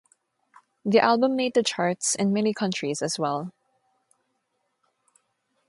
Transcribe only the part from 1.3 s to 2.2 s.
made the charts